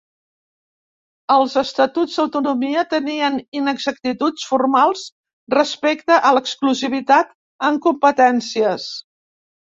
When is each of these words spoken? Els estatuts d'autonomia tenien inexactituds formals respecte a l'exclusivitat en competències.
Els 1.33 1.55
estatuts 1.61 2.13
d'autonomia 2.19 2.83
tenien 2.93 3.35
inexactituds 3.59 4.45
formals 4.53 5.03
respecte 5.55 6.17
a 6.31 6.31
l'exclusivitat 6.37 7.35
en 7.69 7.77
competències. 7.85 8.89